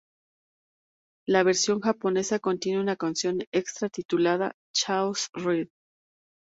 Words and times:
La 1.27 1.43
versión 1.43 1.79
japonesa 1.79 2.39
contiene 2.39 2.79
una 2.81 2.95
canción 2.95 3.41
extra 3.51 3.87
titulada 3.87 4.53
"Chaos 4.73 5.29
Ride". 5.35 5.69